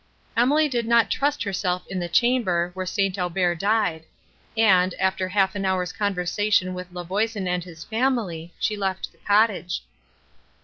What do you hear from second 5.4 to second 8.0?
an hour's conversation with La Voisin and his